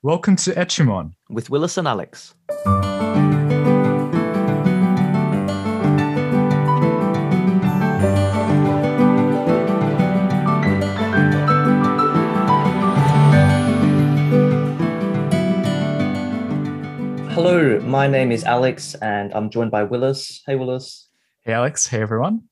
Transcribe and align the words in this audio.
Welcome 0.00 0.36
to 0.36 0.52
Etchimon 0.52 1.14
with 1.28 1.50
Willis 1.50 1.76
and 1.76 1.88
Alex. 1.88 2.32
Hello, 17.34 17.80
my 17.80 18.06
name 18.06 18.30
is 18.30 18.44
Alex 18.44 18.94
and 19.02 19.34
I'm 19.34 19.50
joined 19.50 19.72
by 19.72 19.82
Willis. 19.82 20.44
Hey, 20.46 20.54
Willis. 20.54 21.08
Hey, 21.42 21.54
Alex. 21.54 21.88
Hey, 21.88 22.00
everyone. 22.00 22.44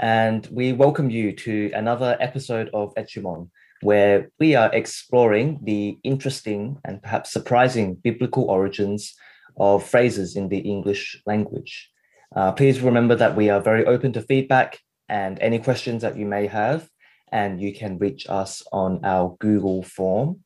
And 0.00 0.44
we 0.50 0.72
welcome 0.72 1.08
you 1.08 1.36
to 1.36 1.70
another 1.72 2.16
episode 2.18 2.68
of 2.74 2.92
Etchimon 2.96 3.48
where 3.82 4.30
we 4.38 4.54
are 4.54 4.72
exploring 4.74 5.60
the 5.62 5.98
interesting 6.02 6.78
and 6.84 7.02
perhaps 7.02 7.32
surprising 7.32 7.94
biblical 7.94 8.44
origins 8.44 9.14
of 9.58 9.86
phrases 9.86 10.36
in 10.36 10.48
the 10.48 10.58
English 10.58 11.20
language. 11.26 11.90
Uh, 12.36 12.52
please 12.52 12.80
remember 12.80 13.14
that 13.16 13.36
we 13.36 13.50
are 13.50 13.60
very 13.60 13.84
open 13.86 14.12
to 14.12 14.22
feedback 14.22 14.78
and 15.08 15.38
any 15.40 15.58
questions 15.58 16.02
that 16.02 16.16
you 16.16 16.24
may 16.24 16.46
have, 16.46 16.88
and 17.32 17.60
you 17.60 17.74
can 17.74 17.98
reach 17.98 18.26
us 18.28 18.62
on 18.72 19.04
our 19.04 19.36
Google 19.40 19.82
form. 19.82 20.40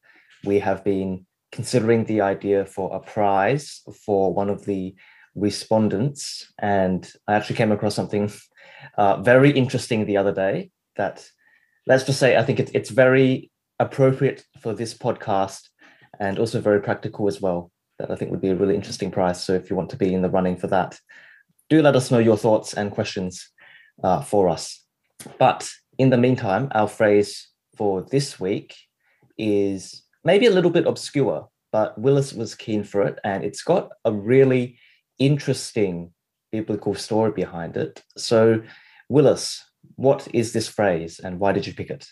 We 0.44 0.58
have 0.60 0.84
been 0.84 1.26
considering 1.52 2.04
the 2.04 2.22
idea 2.22 2.64
for 2.64 2.94
a 2.94 3.00
prize 3.00 3.82
for 4.04 4.32
one 4.32 4.48
of 4.48 4.64
the 4.64 4.94
respondents, 5.34 6.52
and 6.58 7.10
I 7.28 7.34
actually 7.34 7.56
came 7.56 7.72
across 7.72 7.94
something 7.94 8.32
uh, 8.98 9.22
very 9.22 9.50
interesting 9.50 10.06
the 10.06 10.16
other 10.16 10.32
day 10.32 10.70
that 10.96 11.28
let's 11.86 12.04
just 12.04 12.18
say 12.18 12.36
I 12.36 12.42
think 12.42 12.60
it's 12.60 12.70
it's 12.74 12.90
very 12.90 13.50
appropriate 13.78 14.44
for 14.60 14.74
this 14.74 14.94
podcast 14.94 15.68
and 16.20 16.38
also 16.38 16.60
very 16.60 16.80
practical 16.80 17.28
as 17.28 17.40
well. 17.40 17.70
That 17.98 18.10
I 18.10 18.16
think 18.16 18.30
would 18.30 18.40
be 18.40 18.50
a 18.50 18.56
really 18.56 18.74
interesting 18.74 19.10
prize. 19.10 19.42
So 19.44 19.52
if 19.54 19.70
you 19.70 19.76
want 19.76 19.90
to 19.90 19.96
be 19.96 20.12
in 20.12 20.22
the 20.22 20.30
running 20.30 20.56
for 20.56 20.66
that, 20.68 20.98
do 21.70 21.80
let 21.80 21.96
us 21.96 22.10
know 22.10 22.18
your 22.18 22.36
thoughts 22.36 22.74
and 22.74 22.90
questions 22.90 23.48
uh, 24.02 24.20
for 24.20 24.48
us. 24.48 24.84
But 25.38 25.70
in 25.98 26.10
the 26.10 26.18
meantime, 26.18 26.68
our 26.72 26.88
phrase 26.88 27.48
for 27.76 28.02
this 28.02 28.40
week 28.40 28.74
is 29.38 30.02
maybe 30.24 30.46
a 30.46 30.50
little 30.50 30.70
bit 30.70 30.86
obscure, 30.86 31.48
but 31.72 31.98
Willis 31.98 32.32
was 32.32 32.54
keen 32.54 32.84
for 32.84 33.02
it, 33.02 33.18
and 33.24 33.44
it's 33.44 33.62
got 33.62 33.90
a 34.04 34.12
really 34.12 34.78
interesting 35.18 36.12
biblical 36.50 36.94
story 36.94 37.32
behind 37.32 37.76
it. 37.76 38.02
So, 38.16 38.62
Willis, 39.08 39.62
what 39.96 40.28
is 40.32 40.52
this 40.52 40.68
phrase 40.68 41.20
and 41.20 41.38
why 41.38 41.52
did 41.52 41.66
you 41.66 41.74
pick 41.74 41.90
it? 41.90 42.06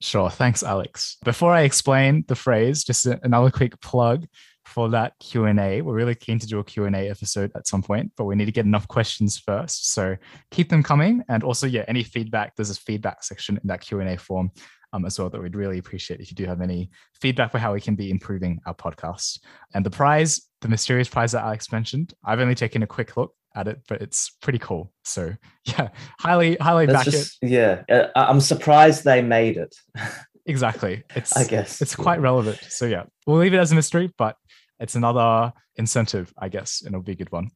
Sure. 0.00 0.30
Thanks, 0.30 0.62
Alex. 0.62 1.16
Before 1.24 1.52
I 1.52 1.62
explain 1.62 2.24
the 2.28 2.36
phrase, 2.36 2.84
just 2.84 3.06
another 3.06 3.50
quick 3.50 3.80
plug 3.80 4.26
for 4.64 4.90
that 4.90 5.14
Q&A. 5.18 5.80
We're 5.80 5.94
really 5.94 6.14
keen 6.14 6.38
to 6.38 6.46
do 6.46 6.60
a 6.60 6.64
Q&A 6.64 7.10
episode 7.10 7.50
at 7.56 7.66
some 7.66 7.82
point, 7.82 8.12
but 8.16 8.26
we 8.26 8.36
need 8.36 8.44
to 8.44 8.52
get 8.52 8.66
enough 8.66 8.86
questions 8.86 9.38
first. 9.38 9.92
So 9.92 10.16
keep 10.50 10.68
them 10.68 10.82
coming. 10.82 11.24
And 11.28 11.42
also, 11.42 11.66
yeah, 11.66 11.84
any 11.88 12.04
feedback, 12.04 12.54
there's 12.54 12.70
a 12.70 12.74
feedback 12.74 13.24
section 13.24 13.56
in 13.56 13.66
that 13.66 13.80
Q&A 13.80 14.16
form 14.16 14.52
um, 14.92 15.04
as 15.04 15.18
well 15.18 15.30
that 15.30 15.42
we'd 15.42 15.56
really 15.56 15.78
appreciate 15.78 16.20
if 16.20 16.30
you 16.30 16.34
do 16.34 16.46
have 16.46 16.60
any 16.60 16.90
feedback 17.20 17.50
for 17.50 17.58
how 17.58 17.72
we 17.72 17.80
can 17.80 17.94
be 17.94 18.10
improving 18.10 18.60
our 18.66 18.74
podcast. 18.74 19.40
And 19.74 19.84
the 19.84 19.90
prize, 19.90 20.42
the 20.60 20.68
mysterious 20.68 21.08
prize 21.08 21.32
that 21.32 21.44
Alex 21.44 21.72
mentioned, 21.72 22.14
I've 22.24 22.40
only 22.40 22.54
taken 22.54 22.82
a 22.82 22.86
quick 22.86 23.16
look 23.16 23.34
at 23.58 23.68
it, 23.68 23.80
but 23.88 24.00
it's 24.00 24.36
pretty 24.40 24.58
cool. 24.58 24.92
So 25.04 25.34
yeah, 25.64 25.88
highly, 26.20 26.56
highly 26.56 26.86
That's 26.86 27.04
back 27.04 27.12
just, 27.12 27.38
it. 27.42 27.50
Yeah, 27.50 27.82
uh, 27.90 28.08
I'm 28.14 28.40
surprised 28.40 29.04
they 29.04 29.20
made 29.20 29.56
it. 29.56 29.74
exactly. 30.46 31.02
It's 31.14 31.36
I 31.36 31.44
guess 31.44 31.82
it's 31.82 31.96
quite 31.96 32.20
relevant. 32.20 32.60
So 32.68 32.86
yeah, 32.86 33.04
we'll 33.26 33.38
leave 33.38 33.54
it 33.54 33.58
as 33.58 33.72
a 33.72 33.74
mystery, 33.74 34.12
but 34.16 34.36
it's 34.78 34.94
another 34.94 35.52
incentive, 35.76 36.32
I 36.38 36.48
guess, 36.48 36.82
and 36.82 36.94
it'll 36.94 37.02
be 37.02 37.12
a 37.12 37.16
good 37.16 37.32
one. 37.32 37.50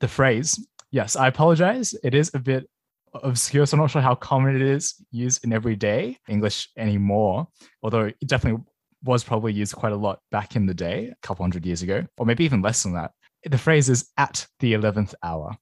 The 0.00 0.08
phrase, 0.08 0.66
yes, 0.90 1.16
I 1.16 1.28
apologize. 1.28 1.94
It 2.04 2.14
is 2.14 2.30
a 2.34 2.38
bit 2.38 2.68
obscure, 3.14 3.66
so 3.66 3.76
I'm 3.76 3.80
not 3.80 3.90
sure 3.90 4.02
how 4.02 4.14
common 4.14 4.56
it 4.56 4.62
is 4.62 4.94
used 5.10 5.44
in 5.44 5.52
everyday 5.52 6.18
English 6.28 6.68
anymore. 6.76 7.48
Although 7.82 8.06
it 8.06 8.26
definitely 8.26 8.62
was 9.04 9.24
probably 9.24 9.52
used 9.52 9.74
quite 9.74 9.92
a 9.92 9.96
lot 9.96 10.20
back 10.30 10.56
in 10.56 10.66
the 10.66 10.74
day, 10.74 11.08
a 11.08 11.26
couple 11.26 11.42
hundred 11.42 11.64
years 11.66 11.82
ago, 11.82 12.04
or 12.18 12.26
maybe 12.26 12.44
even 12.44 12.62
less 12.62 12.82
than 12.82 12.94
that 12.94 13.12
the 13.44 13.58
phrase 13.58 13.88
is 13.88 14.10
at 14.16 14.46
the 14.60 14.74
11th 14.74 15.14
hour. 15.22 15.56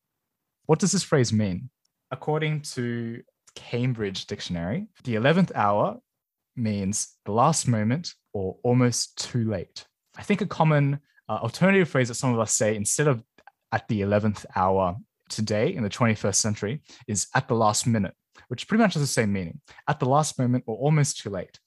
What 0.67 0.79
does 0.79 0.93
this 0.93 1.03
phrase 1.03 1.33
mean? 1.33 1.71
According 2.11 2.63
to 2.63 3.23
Cambridge 3.55 4.27
Dictionary, 4.27 4.89
the 5.05 5.15
11th 5.15 5.53
hour 5.55 5.99
means 6.57 7.17
the 7.25 7.33
last 7.33 7.69
moment 7.69 8.15
or 8.33 8.57
almost 8.63 9.17
too 9.19 9.49
late. 9.49 9.87
I 10.17 10.23
think 10.23 10.41
a 10.41 10.47
common 10.47 11.01
uh, 11.29 11.39
alternative 11.43 11.89
phrase 11.89 12.09
that 12.09 12.15
some 12.15 12.33
of 12.33 12.41
us 12.41 12.53
say 12.53 12.77
instead 12.77 13.07
of 13.07 13.23
at 13.73 13.87
the 13.89 14.01
11th 14.01 14.45
hour 14.57 14.97
today 15.29 15.75
in 15.75 15.83
the 15.83 15.89
21st 15.89 16.35
century 16.35 16.83
is 17.07 17.29
at 17.35 17.49
the 17.49 17.55
last 17.55 17.87
minute, 17.87 18.15
which 18.49 18.67
pretty 18.67 18.83
much 18.83 18.95
has 18.95 19.03
the 19.03 19.07
same 19.07 19.33
meaning 19.33 19.61
at 19.89 20.01
the 20.01 20.09
last 20.09 20.39
moment 20.39 20.65
or 20.67 20.77
almost 20.77 21.19
too 21.19 21.31
late. 21.31 21.59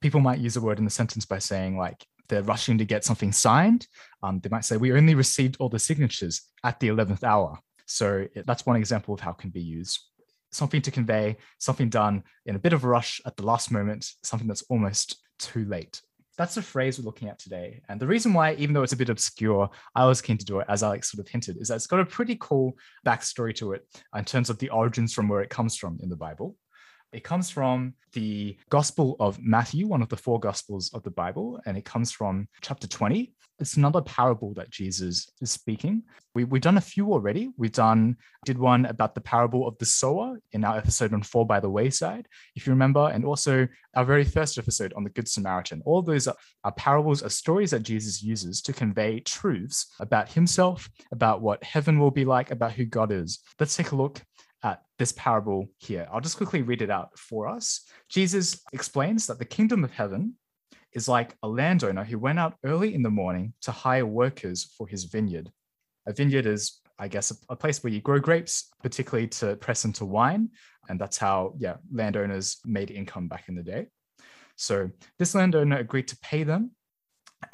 People 0.00 0.20
might 0.20 0.38
use 0.38 0.56
a 0.56 0.60
word 0.60 0.78
in 0.78 0.84
the 0.84 0.90
sentence 0.90 1.26
by 1.26 1.38
saying, 1.38 1.76
like, 1.76 2.06
they're 2.30 2.42
rushing 2.42 2.78
to 2.78 2.84
get 2.84 3.04
something 3.04 3.32
signed, 3.32 3.86
um, 4.22 4.40
they 4.40 4.48
might 4.48 4.64
say, 4.64 4.76
We 4.76 4.92
only 4.92 5.14
received 5.14 5.56
all 5.60 5.68
the 5.68 5.78
signatures 5.78 6.42
at 6.64 6.80
the 6.80 6.88
11th 6.88 7.22
hour. 7.22 7.58
So 7.86 8.26
that's 8.46 8.64
one 8.64 8.76
example 8.76 9.14
of 9.14 9.20
how 9.20 9.32
it 9.32 9.38
can 9.38 9.50
be 9.50 9.60
used. 9.60 10.00
Something 10.52 10.82
to 10.82 10.90
convey, 10.90 11.36
something 11.58 11.90
done 11.90 12.22
in 12.46 12.56
a 12.56 12.58
bit 12.58 12.72
of 12.72 12.84
a 12.84 12.88
rush 12.88 13.20
at 13.26 13.36
the 13.36 13.44
last 13.44 13.70
moment, 13.70 14.10
something 14.22 14.48
that's 14.48 14.64
almost 14.70 15.20
too 15.38 15.64
late. 15.64 16.00
That's 16.38 16.54
the 16.54 16.62
phrase 16.62 16.98
we're 16.98 17.04
looking 17.04 17.28
at 17.28 17.38
today. 17.38 17.82
And 17.88 18.00
the 18.00 18.06
reason 18.06 18.32
why, 18.32 18.54
even 18.54 18.72
though 18.72 18.82
it's 18.82 18.94
a 18.94 18.96
bit 18.96 19.10
obscure, 19.10 19.68
I 19.94 20.06
was 20.06 20.22
keen 20.22 20.38
to 20.38 20.44
do 20.44 20.60
it, 20.60 20.66
as 20.70 20.82
Alex 20.82 21.10
sort 21.10 21.26
of 21.26 21.30
hinted, 21.30 21.58
is 21.60 21.68
that 21.68 21.74
it's 21.74 21.86
got 21.86 22.00
a 22.00 22.06
pretty 22.06 22.36
cool 22.40 22.78
backstory 23.06 23.54
to 23.56 23.72
it 23.72 23.86
in 24.16 24.24
terms 24.24 24.48
of 24.48 24.58
the 24.58 24.70
origins 24.70 25.12
from 25.12 25.28
where 25.28 25.42
it 25.42 25.50
comes 25.50 25.76
from 25.76 25.98
in 26.02 26.08
the 26.08 26.16
Bible. 26.16 26.56
It 27.12 27.24
comes 27.24 27.50
from 27.50 27.94
the 28.12 28.56
Gospel 28.68 29.16
of 29.18 29.40
Matthew, 29.40 29.86
one 29.86 30.02
of 30.02 30.08
the 30.08 30.16
four 30.16 30.38
Gospels 30.38 30.90
of 30.94 31.02
the 31.02 31.10
Bible, 31.10 31.60
and 31.66 31.76
it 31.76 31.84
comes 31.84 32.12
from 32.12 32.48
chapter 32.60 32.86
20. 32.86 33.32
It's 33.58 33.76
another 33.76 34.00
parable 34.00 34.54
that 34.54 34.70
Jesus 34.70 35.28
is 35.40 35.50
speaking. 35.50 36.02
We, 36.34 36.44
we've 36.44 36.62
done 36.62 36.78
a 36.78 36.80
few 36.80 37.12
already. 37.12 37.50
We've 37.58 37.72
done, 37.72 38.16
did 38.46 38.58
one 38.58 38.86
about 38.86 39.14
the 39.14 39.20
parable 39.20 39.68
of 39.68 39.76
the 39.78 39.84
sower 39.84 40.38
in 40.52 40.64
our 40.64 40.78
episode 40.78 41.12
on 41.12 41.22
Fall 41.22 41.44
by 41.44 41.60
the 41.60 41.68
Wayside, 41.68 42.26
if 42.56 42.66
you 42.66 42.72
remember, 42.72 43.10
and 43.12 43.24
also 43.24 43.68
our 43.94 44.04
very 44.04 44.24
first 44.24 44.56
episode 44.56 44.94
on 44.94 45.04
the 45.04 45.10
Good 45.10 45.28
Samaritan. 45.28 45.82
All 45.84 46.00
those 46.00 46.26
are, 46.26 46.36
are 46.64 46.72
parables, 46.72 47.22
are 47.22 47.28
stories 47.28 47.72
that 47.72 47.82
Jesus 47.82 48.22
uses 48.22 48.62
to 48.62 48.72
convey 48.72 49.20
truths 49.20 49.94
about 50.00 50.30
himself, 50.30 50.88
about 51.12 51.42
what 51.42 51.62
heaven 51.62 51.98
will 51.98 52.10
be 52.10 52.24
like, 52.24 52.50
about 52.50 52.72
who 52.72 52.86
God 52.86 53.12
is. 53.12 53.40
Let's 53.58 53.76
take 53.76 53.90
a 53.90 53.96
look 53.96 54.22
at 54.62 54.82
this 54.98 55.12
parable 55.12 55.68
here. 55.78 56.06
I'll 56.12 56.20
just 56.20 56.36
quickly 56.36 56.62
read 56.62 56.82
it 56.82 56.90
out 56.90 57.18
for 57.18 57.48
us. 57.48 57.86
Jesus 58.08 58.60
explains 58.72 59.26
that 59.26 59.38
the 59.38 59.44
kingdom 59.44 59.84
of 59.84 59.90
heaven 59.90 60.34
is 60.92 61.08
like 61.08 61.36
a 61.42 61.48
landowner 61.48 62.04
who 62.04 62.18
went 62.18 62.38
out 62.38 62.56
early 62.64 62.94
in 62.94 63.02
the 63.02 63.10
morning 63.10 63.54
to 63.62 63.70
hire 63.70 64.06
workers 64.06 64.74
for 64.76 64.86
his 64.86 65.04
vineyard. 65.04 65.50
A 66.06 66.12
vineyard 66.12 66.46
is, 66.46 66.80
I 66.98 67.08
guess, 67.08 67.30
a, 67.30 67.34
a 67.50 67.56
place 67.56 67.82
where 67.82 67.92
you 67.92 68.00
grow 68.00 68.18
grapes, 68.18 68.68
particularly 68.82 69.28
to 69.28 69.56
press 69.56 69.84
into 69.84 70.04
wine. 70.04 70.50
And 70.88 71.00
that's 71.00 71.18
how, 71.18 71.54
yeah, 71.58 71.76
landowners 71.92 72.58
made 72.64 72.90
income 72.90 73.28
back 73.28 73.44
in 73.48 73.54
the 73.54 73.62
day. 73.62 73.86
So 74.56 74.90
this 75.18 75.34
landowner 75.34 75.78
agreed 75.78 76.08
to 76.08 76.18
pay 76.18 76.42
them 76.42 76.72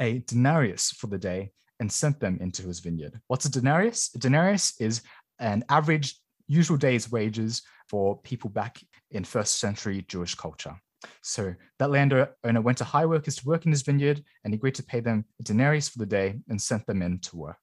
a 0.01 0.21
denarius 0.27 0.91
for 0.91 1.07
the 1.07 1.19
day 1.19 1.53
and 1.79 1.93
sent 1.93 2.19
them 2.19 2.39
into 2.41 2.63
his 2.63 2.81
vineyard. 2.81 3.21
What's 3.29 3.45
a 3.45 3.51
denarius? 3.51 4.11
A 4.15 4.19
denarius 4.19 4.75
is 4.81 5.03
an 5.39 5.63
average 5.69 6.19
usual 6.49 6.77
day's 6.77 7.11
wages 7.11 7.63
for 7.89 8.19
people 8.23 8.51
back 8.51 8.81
in 9.11 9.25
first 9.25 9.59
century 9.59 10.05
Jewish 10.09 10.35
culture. 10.35 10.77
So 11.23 11.55
that 11.79 11.91
landowner 11.91 12.35
went 12.43 12.79
to 12.79 12.85
hire 12.85 13.09
workers 13.09 13.37
to 13.37 13.47
work 13.47 13.67
in 13.67 13.73
his 13.73 13.83
vineyard 13.83 14.23
and 14.45 14.55
agreed 14.55 14.75
to 14.77 14.83
pay 14.83 15.01
them 15.01 15.25
a 15.41 15.43
denarius 15.43 15.89
for 15.89 15.99
the 15.99 16.07
day 16.07 16.41
and 16.49 16.61
sent 16.61 16.87
them 16.87 17.03
in 17.03 17.21
to 17.21 17.37
work. 17.37 17.59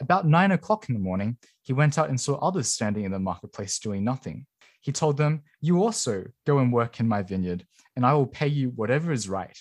About 0.00 0.26
nine 0.26 0.52
o'clock 0.52 0.88
in 0.88 0.94
the 0.94 1.00
morning, 1.00 1.38
he 1.62 1.72
went 1.72 1.98
out 1.98 2.10
and 2.10 2.20
saw 2.20 2.36
others 2.36 2.68
standing 2.68 3.04
in 3.04 3.12
the 3.12 3.18
marketplace 3.18 3.78
doing 3.78 4.04
nothing. 4.04 4.46
He 4.82 4.92
told 4.92 5.16
them, 5.16 5.42
You 5.60 5.82
also 5.82 6.24
go 6.46 6.58
and 6.58 6.72
work 6.72 7.00
in 7.00 7.08
my 7.08 7.22
vineyard, 7.22 7.66
and 7.96 8.04
I 8.04 8.12
will 8.12 8.26
pay 8.26 8.46
you 8.46 8.70
whatever 8.70 9.10
is 9.10 9.28
right. 9.28 9.56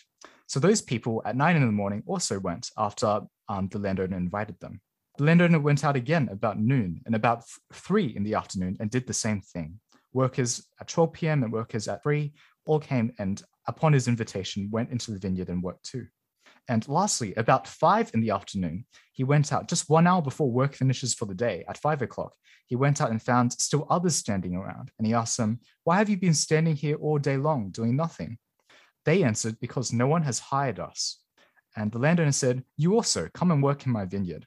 So 0.47 0.59
those 0.59 0.81
people 0.81 1.21
at 1.25 1.35
nine 1.35 1.55
in 1.55 1.65
the 1.65 1.71
morning 1.71 2.03
also 2.05 2.39
went 2.39 2.69
after 2.77 3.21
um, 3.49 3.67
the 3.69 3.79
landowner 3.79 4.17
invited 4.17 4.59
them. 4.59 4.81
The 5.17 5.23
landowner 5.23 5.59
went 5.59 5.85
out 5.85 5.95
again 5.95 6.27
about 6.29 6.59
noon 6.59 7.01
and 7.05 7.15
about 7.15 7.45
three 7.73 8.07
in 8.07 8.23
the 8.23 8.35
afternoon 8.35 8.75
and 8.79 8.89
did 8.89 9.07
the 9.07 9.13
same 9.13 9.41
thing. 9.41 9.79
Workers 10.11 10.65
at 10.79 10.87
12 10.87 11.13
p.m. 11.13 11.43
and 11.43 11.53
workers 11.53 11.87
at 11.87 12.03
three 12.03 12.33
all 12.65 12.79
came 12.79 13.13
and, 13.17 13.41
upon 13.67 13.93
his 13.93 14.07
invitation, 14.07 14.69
went 14.71 14.89
into 14.91 15.11
the 15.11 15.19
vineyard 15.19 15.49
and 15.49 15.63
worked 15.63 15.85
too. 15.85 16.07
And 16.67 16.87
lastly, 16.87 17.33
about 17.35 17.67
five 17.67 18.11
in 18.13 18.21
the 18.21 18.31
afternoon, 18.31 18.85
he 19.13 19.23
went 19.23 19.53
out 19.53 19.69
just 19.69 19.89
one 19.89 20.07
hour 20.07 20.21
before 20.21 20.51
work 20.51 20.73
finishes 20.73 21.13
for 21.13 21.25
the 21.25 21.35
day 21.35 21.63
at 21.69 21.77
five 21.77 22.01
o'clock. 22.01 22.33
He 22.65 22.75
went 22.75 23.01
out 23.01 23.11
and 23.11 23.21
found 23.21 23.53
still 23.53 23.85
others 23.89 24.15
standing 24.15 24.55
around. 24.55 24.91
And 24.97 25.05
he 25.05 25.13
asked 25.13 25.37
them, 25.37 25.59
Why 25.83 25.97
have 25.99 26.09
you 26.09 26.17
been 26.17 26.33
standing 26.33 26.75
here 26.75 26.95
all 26.95 27.19
day 27.19 27.37
long 27.37 27.69
doing 27.69 27.95
nothing? 27.95 28.37
They 29.05 29.23
answered, 29.23 29.59
Because 29.59 29.93
no 29.93 30.07
one 30.07 30.23
has 30.23 30.39
hired 30.39 30.79
us. 30.79 31.19
And 31.75 31.91
the 31.91 31.99
landowner 31.99 32.31
said, 32.31 32.63
You 32.77 32.95
also 32.95 33.29
come 33.33 33.51
and 33.51 33.61
work 33.61 33.85
in 33.85 33.91
my 33.91 34.05
vineyard. 34.05 34.45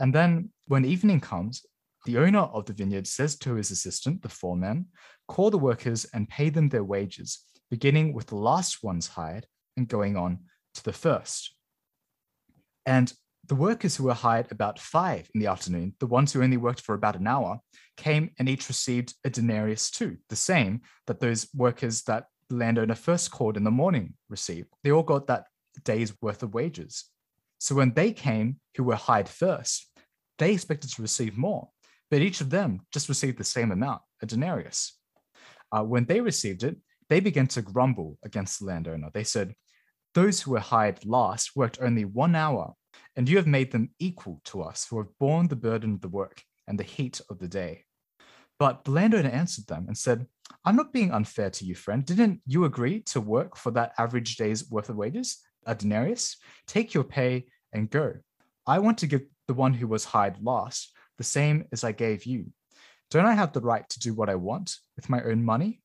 And 0.00 0.14
then 0.14 0.50
when 0.66 0.84
evening 0.84 1.20
comes, 1.20 1.64
the 2.06 2.18
owner 2.18 2.40
of 2.40 2.66
the 2.66 2.72
vineyard 2.72 3.06
says 3.06 3.36
to 3.38 3.54
his 3.54 3.70
assistant, 3.70 4.22
the 4.22 4.28
foreman, 4.28 4.86
Call 5.26 5.50
the 5.50 5.58
workers 5.58 6.06
and 6.14 6.28
pay 6.28 6.48
them 6.48 6.68
their 6.68 6.84
wages, 6.84 7.44
beginning 7.70 8.14
with 8.14 8.28
the 8.28 8.36
last 8.36 8.82
one's 8.82 9.08
hired 9.08 9.46
and 9.76 9.88
going 9.88 10.16
on 10.16 10.38
to 10.74 10.84
the 10.84 10.92
first. 10.92 11.54
And 12.86 13.12
the 13.46 13.54
workers 13.54 13.96
who 13.96 14.04
were 14.04 14.14
hired 14.14 14.50
about 14.52 14.78
five 14.78 15.28
in 15.34 15.40
the 15.40 15.46
afternoon, 15.46 15.94
the 16.00 16.06
ones 16.06 16.32
who 16.32 16.42
only 16.42 16.56
worked 16.56 16.82
for 16.82 16.94
about 16.94 17.16
an 17.16 17.26
hour, 17.26 17.60
came 17.96 18.30
and 18.38 18.48
each 18.48 18.68
received 18.68 19.14
a 19.24 19.30
denarius 19.30 19.90
too, 19.90 20.18
the 20.28 20.36
same 20.36 20.82
that 21.06 21.20
those 21.20 21.48
workers 21.54 22.02
that 22.02 22.26
the 22.48 22.56
landowner 22.56 22.94
first 22.94 23.30
called 23.30 23.56
in 23.56 23.64
the 23.64 23.70
morning 23.70 24.14
received. 24.28 24.68
They 24.84 24.92
all 24.92 25.02
got 25.02 25.26
that 25.26 25.46
day's 25.84 26.12
worth 26.20 26.42
of 26.42 26.54
wages. 26.54 27.04
So 27.58 27.74
when 27.74 27.92
they 27.92 28.12
came, 28.12 28.60
who 28.76 28.84
were 28.84 28.94
hired 28.94 29.28
first, 29.28 29.87
they 30.38 30.52
expected 30.52 30.90
to 30.92 31.02
receive 31.02 31.36
more, 31.36 31.68
but 32.10 32.22
each 32.22 32.40
of 32.40 32.50
them 32.50 32.80
just 32.92 33.08
received 33.08 33.38
the 33.38 33.44
same 33.44 33.70
amount, 33.70 34.02
a 34.22 34.26
denarius. 34.26 34.98
Uh, 35.70 35.82
when 35.82 36.06
they 36.06 36.20
received 36.20 36.62
it, 36.62 36.76
they 37.08 37.20
began 37.20 37.46
to 37.48 37.62
grumble 37.62 38.18
against 38.24 38.58
the 38.58 38.66
landowner. 38.66 39.10
They 39.12 39.24
said, 39.24 39.54
Those 40.14 40.40
who 40.40 40.52
were 40.52 40.60
hired 40.60 41.04
last 41.04 41.56
worked 41.56 41.78
only 41.80 42.04
one 42.04 42.34
hour, 42.34 42.74
and 43.16 43.28
you 43.28 43.36
have 43.36 43.46
made 43.46 43.72
them 43.72 43.90
equal 43.98 44.40
to 44.46 44.62
us 44.62 44.86
who 44.88 44.98
have 44.98 45.18
borne 45.18 45.48
the 45.48 45.56
burden 45.56 45.94
of 45.94 46.00
the 46.00 46.08
work 46.08 46.42
and 46.66 46.78
the 46.78 46.84
heat 46.84 47.20
of 47.30 47.38
the 47.38 47.48
day. 47.48 47.84
But 48.58 48.84
the 48.84 48.90
landowner 48.90 49.28
answered 49.28 49.66
them 49.66 49.84
and 49.86 49.96
said, 49.96 50.26
I'm 50.64 50.76
not 50.76 50.92
being 50.92 51.12
unfair 51.12 51.50
to 51.50 51.64
you, 51.64 51.74
friend. 51.74 52.04
Didn't 52.04 52.40
you 52.46 52.64
agree 52.64 53.00
to 53.02 53.20
work 53.20 53.56
for 53.56 53.70
that 53.72 53.92
average 53.98 54.36
day's 54.36 54.68
worth 54.70 54.88
of 54.88 54.96
wages, 54.96 55.38
a 55.66 55.74
denarius? 55.74 56.36
Take 56.66 56.92
your 56.92 57.04
pay 57.04 57.46
and 57.72 57.88
go. 57.88 58.14
I 58.66 58.80
want 58.80 58.98
to 58.98 59.06
give 59.06 59.22
the 59.48 59.54
one 59.54 59.74
who 59.74 59.88
was 59.88 60.04
hired 60.04 60.42
last 60.42 60.92
the 61.16 61.24
same 61.24 61.64
as 61.72 61.82
I 61.82 61.90
gave 61.92 62.24
you. 62.24 62.52
Don't 63.10 63.26
I 63.26 63.34
have 63.34 63.52
the 63.52 63.60
right 63.60 63.88
to 63.88 63.98
do 63.98 64.14
what 64.14 64.28
I 64.28 64.36
want 64.36 64.76
with 64.94 65.10
my 65.10 65.22
own 65.22 65.44
money? 65.44 65.82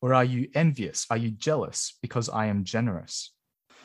Or 0.00 0.12
are 0.12 0.24
you 0.24 0.48
envious? 0.54 1.06
Are 1.10 1.16
you 1.16 1.30
jealous 1.30 1.96
because 2.02 2.28
I 2.28 2.46
am 2.46 2.64
generous? 2.64 3.32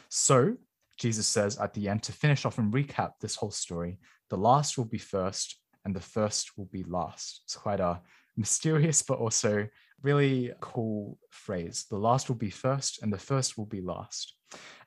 So, 0.09 0.55
Jesus 0.97 1.27
says 1.27 1.59
at 1.59 1.75
the 1.75 1.89
end 1.89 2.01
to 2.03 2.11
finish 2.11 2.43
off 2.45 2.57
and 2.57 2.73
recap 2.73 3.11
this 3.21 3.35
whole 3.35 3.51
story 3.51 3.99
the 4.29 4.37
last 4.37 4.77
will 4.77 4.85
be 4.85 4.97
first 4.97 5.57
and 5.85 5.95
the 5.95 6.01
first 6.01 6.57
will 6.57 6.65
be 6.65 6.83
last. 6.83 7.41
It's 7.45 7.55
quite 7.55 7.79
a 7.79 8.01
mysterious, 8.35 9.01
but 9.01 9.19
also 9.19 9.67
really 10.01 10.51
cool 10.59 11.17
phrase. 11.29 11.85
The 11.89 11.97
last 11.97 12.27
will 12.27 12.35
be 12.35 12.49
first 12.49 13.01
and 13.01 13.11
the 13.11 13.17
first 13.17 13.57
will 13.57 13.65
be 13.65 13.81
last. 13.81 14.33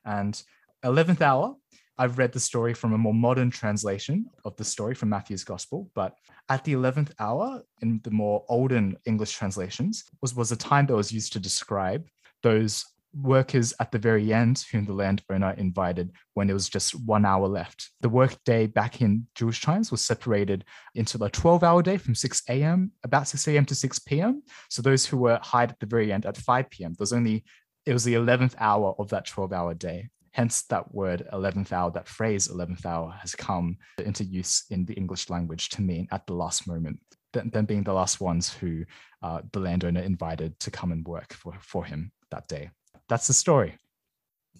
And 0.04 0.40
11th 0.84 1.20
hour, 1.22 1.54
I've 2.00 2.16
read 2.16 2.32
the 2.32 2.40
story 2.40 2.72
from 2.72 2.94
a 2.94 2.98
more 2.98 3.12
modern 3.12 3.50
translation 3.50 4.24
of 4.46 4.56
the 4.56 4.64
story 4.64 4.94
from 4.94 5.10
Matthew's 5.10 5.44
Gospel, 5.44 5.90
but 5.94 6.14
at 6.48 6.64
the 6.64 6.72
11th 6.72 7.10
hour, 7.18 7.62
in 7.82 8.00
the 8.04 8.10
more 8.10 8.42
olden 8.48 8.96
English 9.04 9.32
translations, 9.32 10.04
was, 10.22 10.34
was 10.34 10.50
a 10.50 10.56
time 10.56 10.86
that 10.86 10.96
was 10.96 11.12
used 11.12 11.34
to 11.34 11.38
describe 11.38 12.08
those 12.42 12.86
workers 13.12 13.74
at 13.80 13.92
the 13.92 13.98
very 13.98 14.32
end 14.32 14.64
whom 14.72 14.86
the 14.86 14.94
landowner 14.94 15.52
invited 15.58 16.10
when 16.32 16.48
it 16.48 16.54
was 16.54 16.70
just 16.70 16.98
one 17.04 17.26
hour 17.26 17.46
left. 17.46 17.90
The 18.00 18.08
workday 18.08 18.66
back 18.66 19.02
in 19.02 19.26
Jewish 19.34 19.60
times 19.60 19.90
was 19.90 20.02
separated 20.02 20.64
into 20.94 21.22
a 21.22 21.28
12 21.28 21.62
hour 21.62 21.82
day 21.82 21.98
from 21.98 22.14
6 22.14 22.42
a.m., 22.48 22.92
about 23.04 23.28
6 23.28 23.46
a.m. 23.46 23.66
to 23.66 23.74
6 23.74 23.98
p.m. 23.98 24.42
So 24.70 24.80
those 24.80 25.04
who 25.04 25.18
were 25.18 25.38
hired 25.42 25.72
at 25.72 25.80
the 25.80 25.86
very 25.86 26.14
end 26.14 26.24
at 26.24 26.38
5 26.38 26.70
p.m., 26.70 26.94
there 26.94 27.02
was 27.02 27.12
only, 27.12 27.44
it 27.84 27.92
was 27.92 28.04
the 28.04 28.14
11th 28.14 28.54
hour 28.58 28.94
of 28.98 29.10
that 29.10 29.26
12 29.26 29.52
hour 29.52 29.74
day. 29.74 30.08
Hence, 30.32 30.62
that 30.62 30.94
word 30.94 31.26
11th 31.32 31.72
hour, 31.72 31.90
that 31.90 32.08
phrase 32.08 32.48
11th 32.48 32.86
hour 32.86 33.14
has 33.20 33.34
come 33.34 33.76
into 33.98 34.24
use 34.24 34.64
in 34.70 34.84
the 34.84 34.94
English 34.94 35.28
language 35.28 35.70
to 35.70 35.82
mean 35.82 36.06
at 36.12 36.26
the 36.26 36.34
last 36.34 36.68
moment, 36.68 37.00
them 37.32 37.64
being 37.64 37.82
the 37.82 37.92
last 37.92 38.20
ones 38.20 38.52
who 38.52 38.84
uh, 39.22 39.40
the 39.52 39.60
landowner 39.60 40.00
invited 40.00 40.58
to 40.60 40.70
come 40.70 40.92
and 40.92 41.06
work 41.06 41.32
for, 41.32 41.54
for 41.60 41.84
him 41.84 42.12
that 42.30 42.46
day. 42.46 42.70
That's 43.08 43.26
the 43.26 43.32
story. 43.32 43.76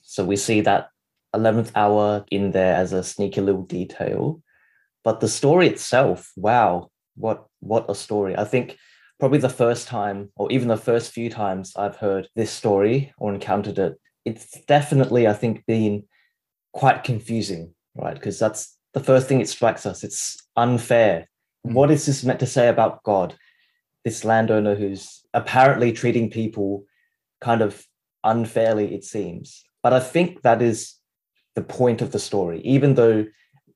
So 0.03 0.25
we 0.25 0.37
see 0.37 0.61
that 0.63 0.89
11th 1.35 1.71
hour 1.77 2.25
in 2.31 2.51
there 2.51 2.75
as 2.75 2.93
a 2.93 3.05
sneaky 3.05 3.41
little 3.41 3.63
detail. 3.63 4.43
But 5.05 5.21
the 5.21 5.29
story 5.29 5.69
itself, 5.69 6.31
wow, 6.37 6.91
what 7.15 7.47
what 7.61 7.87
a 7.89 7.95
story. 7.95 8.37
I 8.37 8.45
think 8.45 8.77
probably 9.19 9.39
the 9.39 9.49
first 9.49 9.87
time 9.87 10.31
or 10.37 10.51
even 10.51 10.69
the 10.69 10.77
first 10.77 11.13
few 11.13 11.31
times 11.31 11.75
I've 11.77 11.97
heard 11.97 12.29
this 12.35 12.51
story 12.51 13.13
or 13.19 13.33
encountered 13.33 13.79
it 13.79 14.01
it's 14.25 14.61
definitely, 14.63 15.27
I 15.27 15.33
think, 15.33 15.65
been 15.67 16.05
quite 16.73 17.05
confusing, 17.05 17.75
right? 17.95 18.15
Because 18.15 18.39
that's 18.39 18.77
the 18.95 19.01
first 19.01 19.29
thing 19.29 19.41
it 19.41 19.49
strikes 19.49 19.87
us. 19.87 20.05
It's 20.05 20.39
unfair. 20.57 21.29
Mm. 21.67 21.75
What 21.75 21.91
is 21.91 22.07
this 22.07 22.25
meant 22.25 22.41
to 22.41 22.47
say 22.47 22.69
about 22.69 23.03
God? 23.03 23.35
This 24.05 24.25
landowner 24.25 24.75
who's 24.75 25.23
apparently 25.35 25.93
treating 25.93 26.31
people 26.31 26.85
kind 27.41 27.63
of 27.63 27.85
unfairly, 28.25 28.95
it 28.95 29.05
seems. 29.05 29.65
But 29.83 29.93
I 29.93 30.01
think 30.01 30.43
that 30.43 30.63
is 30.63 30.95
the 31.55 31.63
point 31.63 32.03
of 32.03 32.13
the 32.13 32.19
story, 32.19 32.61
even 32.63 32.95
though 32.95 33.27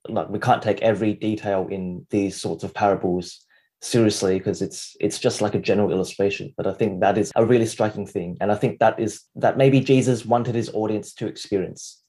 like 0.07 0.29
we 0.29 0.39
can't 0.39 0.61
take 0.61 0.81
every 0.81 1.13
detail 1.13 1.67
in 1.69 2.05
these 2.09 2.39
sorts 2.39 2.63
of 2.63 2.73
parables 2.73 3.44
seriously 3.85 4.37
because 4.39 4.61
it's 4.61 4.97
it's 4.99 5.19
just 5.19 5.41
like 5.41 5.53
a 5.53 5.59
general 5.59 5.91
illustration 5.91 6.51
but 6.57 6.65
i 6.65 6.73
think 6.73 7.01
that 7.01 7.17
is 7.17 7.31
a 7.35 7.45
really 7.45 7.65
striking 7.65 8.05
thing 8.05 8.35
and 8.41 8.51
i 8.51 8.55
think 8.55 8.79
that 8.79 8.99
is 8.99 9.21
that 9.35 9.57
maybe 9.57 9.79
jesus 9.79 10.25
wanted 10.25 10.55
his 10.55 10.71
audience 10.73 11.13
to 11.13 11.27
experience 11.27 12.01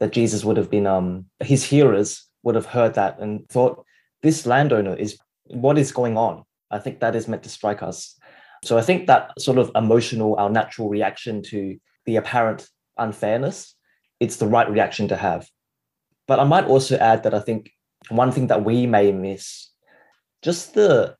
that 0.00 0.12
jesus 0.12 0.44
would 0.44 0.56
have 0.56 0.70
been 0.70 0.86
um 0.86 1.24
his 1.38 1.62
hearers 1.62 2.26
would 2.42 2.56
have 2.56 2.66
heard 2.66 2.94
that 2.94 3.18
and 3.20 3.48
thought 3.48 3.84
this 4.22 4.44
landowner 4.46 4.94
is 4.96 5.18
what 5.46 5.78
is 5.78 5.92
going 5.92 6.16
on? 6.16 6.44
I 6.70 6.78
think 6.78 7.00
that 7.00 7.16
is 7.16 7.26
meant 7.26 7.42
to 7.42 7.48
strike 7.48 7.82
us. 7.82 8.16
So 8.64 8.78
i 8.78 8.82
think 8.82 9.06
that 9.06 9.32
sort 9.38 9.58
of 9.58 9.70
emotional 9.74 10.36
our 10.36 10.50
natural 10.50 10.88
reaction 10.88 11.42
to 11.44 11.78
the 12.06 12.16
apparent 12.16 12.68
unfairness 12.98 13.74
it's 14.20 14.36
the 14.36 14.46
right 14.46 14.70
reaction 14.70 15.08
to 15.08 15.16
have. 15.16 15.48
But 16.28 16.40
i 16.40 16.44
might 16.44 16.66
also 16.66 16.98
add 16.98 17.22
that 17.22 17.34
i 17.34 17.40
think 17.40 17.72
one 18.08 18.32
thing 18.32 18.48
that 18.48 18.64
we 18.64 18.86
may 18.86 19.12
miss 19.12 19.70
just 20.42 20.74
the 20.74 21.16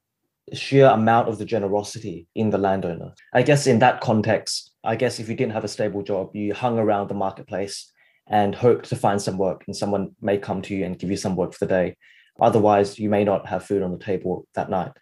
sheer 0.52 0.86
amount 0.86 1.28
of 1.28 1.38
the 1.38 1.44
generosity 1.44 2.26
in 2.34 2.50
the 2.50 2.58
landowner. 2.58 3.12
I 3.34 3.42
guess 3.42 3.66
in 3.66 3.78
that 3.80 4.00
context, 4.00 4.72
I 4.84 4.96
guess 4.96 5.18
if 5.18 5.28
you 5.28 5.36
didn't 5.36 5.52
have 5.52 5.64
a 5.64 5.68
stable 5.68 6.02
job, 6.02 6.34
you 6.34 6.54
hung 6.54 6.78
around 6.78 7.08
the 7.08 7.14
marketplace 7.14 7.90
and 8.28 8.54
hoped 8.54 8.88
to 8.88 8.96
find 8.96 9.20
some 9.20 9.38
work, 9.38 9.64
and 9.66 9.76
someone 9.76 10.14
may 10.20 10.38
come 10.38 10.62
to 10.62 10.74
you 10.74 10.84
and 10.84 10.98
give 10.98 11.10
you 11.10 11.16
some 11.16 11.36
work 11.36 11.52
for 11.52 11.64
the 11.64 11.72
day. 11.72 11.96
Otherwise, 12.40 12.98
you 12.98 13.10
may 13.10 13.24
not 13.24 13.46
have 13.46 13.64
food 13.64 13.82
on 13.82 13.90
the 13.90 13.98
table 13.98 14.46
that 14.54 14.70
night. 14.70 14.92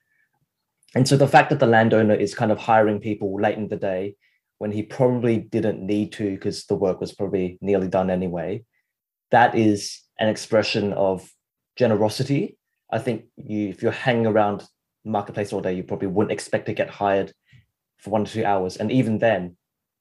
And 0.94 1.06
so 1.06 1.16
the 1.16 1.28
fact 1.28 1.50
that 1.50 1.61
the 1.61 1.66
landowner 1.66 2.14
is 2.14 2.34
kind 2.34 2.50
of 2.50 2.58
hiring 2.58 3.00
people 3.00 3.38
late 3.40 3.58
in 3.58 3.68
the 3.68 3.76
day 3.76 4.16
when 4.56 4.73
he 4.73 4.82
probably 4.82 5.38
didn't 5.38 5.84
need 5.84 6.12
to 6.12 6.30
because 6.30 6.64
the 6.64 6.75
work 6.75 7.00
was 7.00 7.12
probably 7.12 7.58
nearly 7.61 7.88
done 7.88 8.11
anyway, 8.11 8.64
that 9.30 9.54
is 9.54 10.00
an 10.18 10.28
expression 10.28 10.92
of 10.94 11.30
generosity 11.76 12.58
I 12.90 12.99
think 12.99 13.25
you 13.37 13.68
if 13.68 13.82
you're 13.82 13.92
hanging 13.92 14.26
around 14.26 14.64
marketplace 15.08 15.52
all 15.52 15.60
day, 15.60 15.74
you 15.74 15.82
probably 15.82 16.08
wouldn't 16.08 16.32
expect 16.32 16.66
to 16.66 16.74
get 16.74 16.90
hired 16.90 17.32
for 17.98 18.10
one 18.10 18.24
to 18.24 18.32
two 18.32 18.44
hours. 18.44 18.76
And 18.76 18.90
even 18.92 19.18
then, 19.18 19.56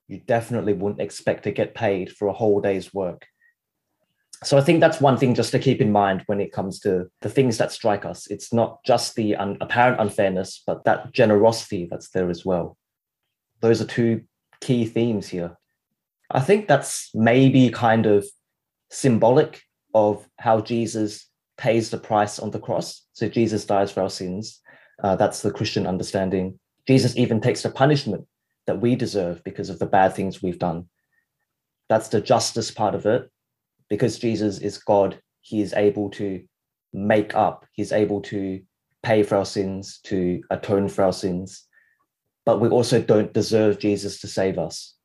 you 0.07 0.19
definitely 0.19 0.73
wouldn't 0.73 1.01
expect 1.01 1.43
to 1.43 1.51
get 1.51 1.75
paid 1.75 2.11
for 2.11 2.27
a 2.27 2.33
whole 2.33 2.61
day's 2.61 2.93
work. 2.93 3.25
So 4.43 4.57
I 4.57 4.61
think 4.61 4.79
that's 4.79 5.01
one 5.01 5.17
thing 5.17 5.33
just 5.33 5.51
to 5.51 5.59
keep 5.59 5.81
in 5.81 5.91
mind 5.91 6.23
when 6.27 6.39
it 6.39 6.51
comes 6.51 6.79
to 6.81 7.09
the 7.21 7.29
things 7.29 7.57
that 7.57 7.71
strike 7.71 8.05
us. 8.05 8.27
It's 8.27 8.53
not 8.53 8.83
just 8.85 9.15
the 9.15 9.35
un- 9.35 9.57
apparent 9.61 9.99
unfairness, 9.99 10.61
but 10.65 10.83
that 10.83 11.11
generosity 11.11 11.87
that's 11.89 12.09
there 12.09 12.29
as 12.29 12.45
well. 12.45 12.77
Those 13.61 13.81
are 13.81 13.85
two 13.85 14.21
key 14.61 14.85
themes 14.85 15.27
here. 15.27 15.57
I 16.29 16.41
think 16.41 16.67
that's 16.67 17.09
maybe 17.15 17.69
kind 17.71 18.05
of 18.05 18.27
symbolic 18.91 19.61
of 19.95 20.27
how 20.37 20.61
Jesus 20.61 21.27
pays 21.57 21.89
the 21.89 21.97
price 21.97 22.37
on 22.37 22.51
the 22.51 22.59
cross. 22.59 23.07
So 23.13 23.27
Jesus 23.27 23.65
dies 23.65 23.91
for 23.91 24.01
our 24.01 24.09
sins. 24.09 24.61
Uh, 25.03 25.15
that's 25.15 25.41
the 25.41 25.51
Christian 25.51 25.85
understanding. 25.85 26.59
Jesus 26.87 27.15
even 27.17 27.41
takes 27.41 27.63
the 27.63 27.69
punishment 27.69 28.25
that 28.65 28.81
we 28.81 28.95
deserve 28.95 29.43
because 29.43 29.69
of 29.69 29.79
the 29.79 29.85
bad 29.85 30.13
things 30.13 30.41
we've 30.41 30.59
done. 30.59 30.87
That's 31.89 32.09
the 32.09 32.21
justice 32.21 32.71
part 32.71 32.95
of 32.95 33.05
it. 33.05 33.29
Because 33.89 34.19
Jesus 34.19 34.59
is 34.59 34.77
God, 34.77 35.19
he 35.41 35.61
is 35.61 35.73
able 35.73 36.09
to 36.11 36.43
make 36.93 37.35
up, 37.35 37.65
he's 37.71 37.91
able 37.91 38.21
to 38.21 38.61
pay 39.03 39.23
for 39.23 39.37
our 39.37 39.45
sins, 39.45 39.99
to 40.03 40.41
atone 40.49 40.89
for 40.89 41.03
our 41.03 41.13
sins. 41.13 41.63
But 42.45 42.59
we 42.59 42.67
also 42.69 43.01
don't 43.01 43.33
deserve 43.33 43.79
Jesus 43.79 44.19
to 44.21 44.27
save 44.27 44.57
us. 44.57 44.95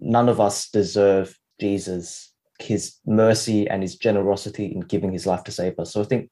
None 0.00 0.28
of 0.28 0.40
us 0.40 0.68
deserve 0.68 1.38
Jesus 1.60 2.32
his 2.58 2.96
mercy 3.06 3.68
and 3.68 3.82
his 3.82 3.96
generosity 3.96 4.66
in 4.66 4.80
giving 4.80 5.12
his 5.12 5.26
life 5.26 5.44
to 5.44 5.52
save 5.52 5.78
us. 5.78 5.92
So 5.92 6.00
I 6.00 6.04
think 6.04 6.30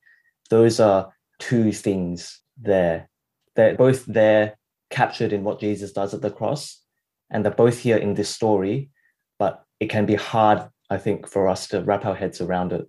those 0.51 0.81
are 0.81 1.13
two 1.39 1.73
things 1.73 2.41
there. 2.57 3.09
They're 3.55 3.77
both 3.77 4.05
there 4.07 4.57
captured 4.91 5.33
in 5.33 5.45
what 5.45 5.61
Jesus 5.61 5.93
does 5.93 6.15
at 6.15 6.23
the 6.23 6.31
cross, 6.31 6.83
and 7.31 7.45
they're 7.45 7.53
both 7.53 7.79
here 7.79 7.97
in 7.97 8.15
this 8.15 8.29
story, 8.29 8.91
but 9.39 9.65
it 9.81 9.91
can 9.91 10.07
be 10.07 10.15
hard 10.15 10.69
I 10.89 10.99
think, 10.99 11.29
for 11.29 11.49
us 11.49 11.69
to 11.69 11.83
wrap 11.83 12.05
our 12.05 12.15
heads 12.15 12.41
around 12.41 12.73
it. 12.73 12.87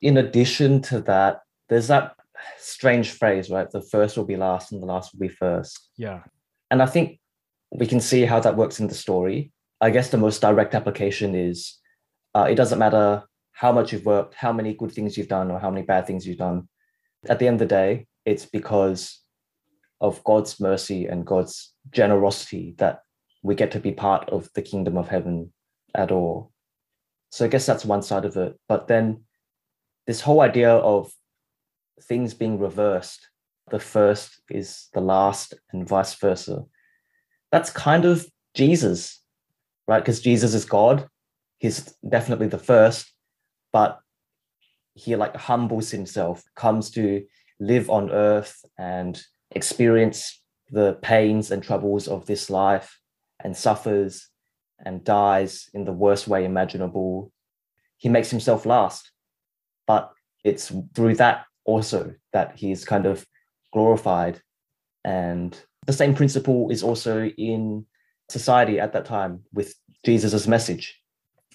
In 0.00 0.16
addition 0.16 0.80
to 0.82 1.00
that, 1.02 1.40
there's 1.68 1.88
that 1.88 2.14
strange 2.58 3.12
phrase, 3.12 3.50
right? 3.50 3.70
The 3.70 3.82
first 3.82 4.16
will 4.16 4.24
be 4.24 4.36
last 4.36 4.72
and 4.72 4.82
the 4.82 4.86
last 4.86 5.12
will 5.12 5.20
be 5.20 5.28
first. 5.28 5.90
Yeah. 5.96 6.20
And 6.70 6.82
I 6.82 6.86
think 6.86 7.20
we 7.70 7.86
can 7.86 8.00
see 8.00 8.24
how 8.24 8.40
that 8.40 8.56
works 8.56 8.80
in 8.80 8.86
the 8.86 8.94
story. 8.94 9.52
I 9.80 9.90
guess 9.90 10.10
the 10.10 10.16
most 10.16 10.40
direct 10.40 10.74
application 10.74 11.34
is 11.34 11.78
uh, 12.34 12.46
it 12.50 12.54
doesn't 12.54 12.78
matter 12.78 13.24
how 13.52 13.72
much 13.72 13.92
you've 13.92 14.06
worked, 14.06 14.34
how 14.34 14.52
many 14.52 14.72
good 14.74 14.92
things 14.92 15.18
you've 15.18 15.28
done, 15.28 15.50
or 15.50 15.58
how 15.58 15.70
many 15.70 15.84
bad 15.84 16.06
things 16.06 16.26
you've 16.26 16.38
done. 16.38 16.68
At 17.28 17.38
the 17.38 17.46
end 17.46 17.60
of 17.60 17.68
the 17.68 17.74
day, 17.74 18.06
it's 18.24 18.46
because 18.46 19.20
of 20.00 20.22
God's 20.24 20.60
mercy 20.60 21.06
and 21.06 21.26
God's 21.26 21.74
generosity 21.90 22.74
that 22.78 23.00
we 23.42 23.54
get 23.54 23.70
to 23.72 23.80
be 23.80 23.92
part 23.92 24.28
of 24.30 24.48
the 24.54 24.62
kingdom 24.62 24.96
of 24.96 25.08
heaven 25.08 25.52
at 25.94 26.10
all. 26.10 26.52
So 27.30 27.44
I 27.44 27.48
guess 27.48 27.66
that's 27.66 27.84
one 27.84 28.02
side 28.02 28.24
of 28.24 28.36
it. 28.36 28.58
But 28.68 28.88
then 28.88 29.24
this 30.06 30.20
whole 30.20 30.40
idea 30.40 30.70
of 30.70 31.12
things 32.02 32.34
being 32.34 32.58
reversed, 32.58 33.28
the 33.70 33.78
first 33.78 34.40
is 34.50 34.88
the 34.92 35.00
last, 35.00 35.54
and 35.72 35.88
vice 35.88 36.14
versa. 36.14 36.64
That's 37.52 37.70
kind 37.70 38.04
of 38.04 38.26
Jesus, 38.54 39.22
right? 39.86 40.00
Because 40.00 40.20
Jesus 40.20 40.54
is 40.54 40.64
God. 40.64 41.08
He's 41.58 41.94
definitely 42.08 42.48
the 42.48 42.58
first, 42.58 43.12
but 43.72 44.00
he 44.94 45.14
like 45.14 45.36
humbles 45.36 45.90
himself, 45.90 46.42
comes 46.56 46.90
to 46.92 47.24
live 47.60 47.90
on 47.90 48.10
earth 48.10 48.64
and 48.78 49.22
experience 49.52 50.42
the 50.70 50.94
pains 51.02 51.50
and 51.50 51.62
troubles 51.62 52.08
of 52.08 52.26
this 52.26 52.50
life 52.50 52.98
and 53.42 53.56
suffers 53.56 54.28
and 54.84 55.04
dies 55.04 55.68
in 55.74 55.84
the 55.84 55.92
worst 55.92 56.26
way 56.26 56.44
imaginable. 56.44 57.32
He 57.98 58.08
makes 58.08 58.30
himself 58.30 58.64
last. 58.64 59.10
But 59.86 60.10
it's 60.44 60.72
through 60.94 61.16
that 61.16 61.44
also 61.64 62.14
that 62.32 62.52
he's 62.56 62.84
kind 62.84 63.06
of 63.06 63.26
glorified. 63.72 64.40
And 65.04 65.58
the 65.86 65.92
same 65.92 66.14
principle 66.14 66.70
is 66.70 66.82
also 66.82 67.26
in 67.26 67.84
society 68.28 68.78
at 68.80 68.92
that 68.92 69.04
time 69.04 69.42
with 69.52 69.74
Jesus's 70.04 70.48
message. 70.48 70.98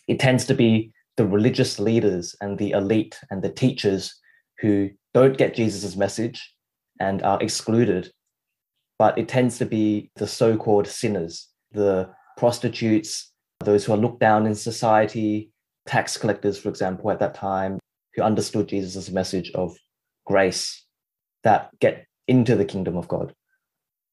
It 0.07 0.19
tends 0.19 0.45
to 0.45 0.53
be 0.53 0.91
the 1.17 1.25
religious 1.25 1.79
leaders 1.79 2.35
and 2.41 2.57
the 2.57 2.71
elite 2.71 3.19
and 3.31 3.41
the 3.41 3.49
teachers 3.49 4.13
who 4.59 4.89
don't 5.15 5.37
get 5.37 5.55
Jesus's 5.55 5.95
message 5.95 6.53
and 6.99 7.23
are 7.23 7.41
excluded. 7.41 8.11
But 8.99 9.17
it 9.17 9.29
tends 9.29 9.57
to 9.57 9.65
be 9.65 10.11
the 10.17 10.27
so 10.27 10.57
called 10.57 10.87
sinners, 10.87 11.47
the 11.71 12.09
prostitutes, 12.37 13.31
those 13.61 13.85
who 13.85 13.93
are 13.93 13.97
looked 13.97 14.19
down 14.19 14.45
in 14.45 14.55
society, 14.55 15.51
tax 15.85 16.17
collectors, 16.17 16.57
for 16.59 16.67
example, 16.67 17.09
at 17.11 17.19
that 17.19 17.33
time, 17.33 17.79
who 18.13 18.23
understood 18.23 18.67
Jesus' 18.67 19.09
message 19.09 19.51
of 19.53 19.75
grace 20.25 20.85
that 21.43 21.69
get 21.79 22.05
into 22.27 22.55
the 22.55 22.65
kingdom 22.65 22.97
of 22.97 23.07
God. 23.07 23.33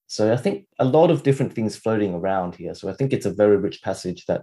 So 0.07 0.33
I 0.33 0.37
think 0.37 0.67
a 0.79 0.85
lot 0.85 1.11
of 1.11 1.25
different 1.25 1.53
things 1.53 1.75
floating 1.75 2.15
around 2.15 2.55
here. 2.55 2.75
So 2.75 2.89
I 2.89 2.93
think 2.93 3.13
it's 3.13 3.27
a 3.27 3.33
very 3.33 3.57
rich 3.57 3.83
passage 3.83 4.25
that 4.27 4.43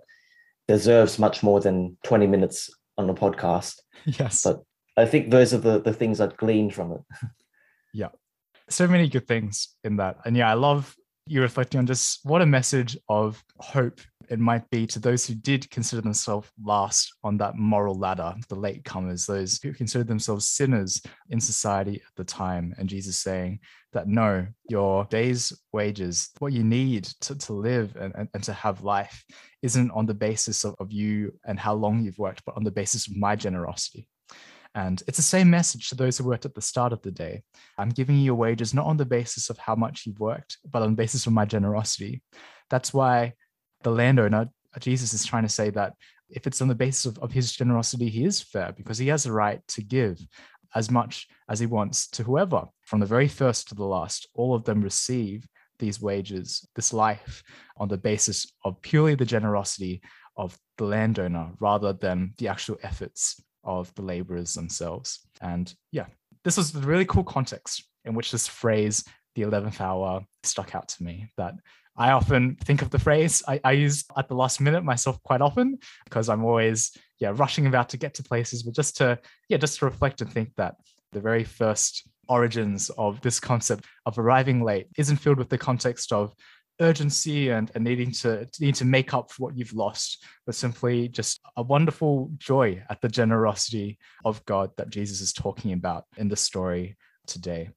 deserves 0.67 1.19
much 1.19 1.41
more 1.41 1.61
than 1.61 1.97
20 2.03 2.27
minutes 2.27 2.69
on 2.97 3.09
a 3.09 3.13
podcast. 3.13 3.75
Yes. 4.05 4.43
But 4.43 4.61
I 4.99 5.05
think 5.05 5.29
those 5.29 5.53
are 5.53 5.59
the, 5.59 5.79
the 5.79 5.93
things 5.93 6.19
I'd 6.19 6.37
gleaned 6.37 6.73
from 6.73 6.91
it. 6.91 7.01
yeah. 7.93 8.09
So 8.69 8.87
many 8.87 9.07
good 9.07 9.27
things 9.27 9.69
in 9.83 9.97
that. 9.97 10.17
And 10.25 10.35
yeah, 10.35 10.49
I 10.49 10.53
love 10.53 10.95
you 11.25 11.41
reflecting 11.41 11.77
on 11.77 11.85
just 11.85 12.19
what 12.23 12.41
a 12.41 12.45
message 12.45 12.97
of 13.07 13.43
hope 13.59 14.01
it 14.29 14.39
might 14.39 14.67
be 14.69 14.85
to 14.87 14.99
those 14.99 15.25
who 15.25 15.35
did 15.35 15.69
consider 15.69 16.01
themselves 16.01 16.49
last 16.63 17.13
on 17.23 17.37
that 17.37 17.55
moral 17.55 17.95
ladder, 17.95 18.33
the 18.49 18.55
latecomers, 18.55 19.25
those 19.25 19.59
who 19.61 19.73
considered 19.73 20.07
themselves 20.07 20.47
sinners 20.47 21.01
in 21.29 21.39
society 21.39 21.95
at 21.95 22.15
the 22.15 22.23
time. 22.23 22.73
And 22.77 22.89
Jesus 22.89 23.17
saying 23.17 23.59
that 23.93 24.07
no, 24.07 24.47
your 24.69 25.05
day's 25.05 25.53
wages, 25.71 26.29
what 26.39 26.53
you 26.53 26.63
need 26.63 27.05
to, 27.21 27.35
to 27.37 27.53
live 27.53 27.95
and, 27.95 28.13
and, 28.15 28.29
and 28.33 28.43
to 28.43 28.53
have 28.53 28.83
life, 28.83 29.23
isn't 29.61 29.91
on 29.91 30.05
the 30.05 30.13
basis 30.13 30.63
of, 30.63 30.75
of 30.79 30.91
you 30.91 31.33
and 31.45 31.59
how 31.59 31.73
long 31.73 32.03
you've 32.03 32.19
worked, 32.19 32.43
but 32.45 32.55
on 32.55 32.63
the 32.63 32.71
basis 32.71 33.07
of 33.07 33.15
my 33.15 33.35
generosity. 33.35 34.07
And 34.75 35.01
it's 35.07 35.17
the 35.17 35.23
same 35.23 35.49
message 35.49 35.89
to 35.89 35.95
those 35.95 36.17
who 36.17 36.25
worked 36.25 36.45
at 36.45 36.53
the 36.53 36.61
start 36.61 36.93
of 36.93 37.01
the 37.01 37.11
day. 37.11 37.41
I'm 37.77 37.89
giving 37.89 38.15
you 38.15 38.23
your 38.23 38.35
wages 38.35 38.73
not 38.73 38.85
on 38.85 38.97
the 38.97 39.05
basis 39.05 39.49
of 39.49 39.57
how 39.57 39.75
much 39.75 40.03
you've 40.05 40.19
worked, 40.19 40.57
but 40.69 40.81
on 40.81 40.91
the 40.91 40.95
basis 40.95 41.25
of 41.25 41.33
my 41.33 41.45
generosity. 41.45 42.21
That's 42.69 42.93
why 42.93 43.33
the 43.83 43.91
landowner, 43.91 44.49
Jesus 44.79 45.13
is 45.13 45.25
trying 45.25 45.43
to 45.43 45.49
say 45.49 45.71
that 45.71 45.93
if 46.29 46.45
it's 46.45 46.61
on 46.61 46.67
the 46.67 46.75
basis 46.75 47.05
of, 47.05 47.17
of 47.19 47.31
his 47.31 47.51
generosity, 47.51 48.09
he 48.09 48.25
is 48.25 48.41
fair 48.41 48.71
because 48.71 48.99
he 48.99 49.07
has 49.07 49.25
a 49.25 49.33
right 49.33 49.65
to 49.69 49.81
give 49.81 50.19
as 50.75 50.91
much 50.91 51.27
as 51.49 51.59
he 51.59 51.65
wants 51.65 52.07
to 52.11 52.23
whoever. 52.23 52.65
From 52.81 52.99
the 52.99 53.07
very 53.07 53.27
first 53.27 53.69
to 53.69 53.75
the 53.75 53.83
last, 53.83 54.27
all 54.35 54.53
of 54.53 54.65
them 54.65 54.81
receive 54.81 55.47
these 55.79 55.99
wages, 55.99 56.67
this 56.75 56.93
life, 56.93 57.41
on 57.77 57.87
the 57.87 57.97
basis 57.97 58.53
of 58.63 58.79
purely 58.81 59.15
the 59.15 59.25
generosity 59.25 60.01
of 60.37 60.57
the 60.77 60.83
landowner 60.83 61.51
rather 61.59 61.91
than 61.93 62.33
the 62.37 62.47
actual 62.47 62.77
efforts 62.83 63.41
of 63.63 63.93
the 63.95 64.01
laborers 64.01 64.53
themselves. 64.53 65.19
And 65.41 65.73
yeah, 65.91 66.05
this 66.43 66.57
was 66.57 66.75
a 66.75 66.79
really 66.79 67.05
cool 67.05 67.23
context 67.23 67.83
in 68.05 68.13
which 68.13 68.31
this 68.31 68.47
phrase, 68.47 69.03
the 69.35 69.43
11th 69.43 69.81
hour, 69.81 70.21
stuck 70.43 70.75
out 70.75 70.87
to 70.89 71.03
me. 71.03 71.29
That 71.37 71.55
I 71.97 72.11
often 72.11 72.55
think 72.55 72.81
of 72.81 72.89
the 72.89 72.99
phrase 72.99 73.43
I, 73.47 73.59
I 73.63 73.71
use 73.73 74.05
at 74.17 74.29
the 74.29 74.35
last 74.35 74.61
minute 74.61 74.83
myself 74.83 75.21
quite 75.23 75.41
often 75.41 75.77
because 76.05 76.29
I'm 76.29 76.45
always 76.45 76.91
yeah 77.19 77.33
rushing 77.35 77.67
about 77.67 77.89
to 77.89 77.97
get 77.97 78.13
to 78.15 78.23
places, 78.23 78.63
but 78.63 78.73
just 78.73 78.97
to 78.97 79.19
yeah 79.49 79.57
just 79.57 79.79
to 79.79 79.85
reflect 79.85 80.21
and 80.21 80.31
think 80.31 80.51
that 80.57 80.75
the 81.11 81.19
very 81.19 81.43
first 81.43 82.07
origins 82.27 82.89
of 82.91 83.19
this 83.21 83.39
concept 83.39 83.85
of 84.05 84.17
arriving 84.17 84.63
late 84.63 84.87
isn't 84.97 85.17
filled 85.17 85.39
with 85.39 85.49
the 85.49 85.57
context 85.57 86.13
of 86.13 86.33
urgency 86.79 87.49
and, 87.49 87.71
and 87.75 87.83
needing 87.83 88.11
to 88.11 88.47
need 88.59 88.75
to 88.75 88.85
make 88.85 89.13
up 89.13 89.31
for 89.31 89.43
what 89.43 89.57
you've 89.57 89.73
lost, 89.73 90.23
but 90.45 90.55
simply 90.55 91.07
just 91.07 91.38
a 91.57 91.63
wonderful 91.63 92.31
joy 92.37 92.83
at 92.89 93.01
the 93.01 93.09
generosity 93.09 93.97
of 94.25 94.43
God 94.45 94.71
that 94.77 94.89
Jesus 94.89 95.21
is 95.21 95.33
talking 95.33 95.73
about 95.73 96.05
in 96.17 96.27
the 96.27 96.35
story 96.35 96.97
today. 97.27 97.69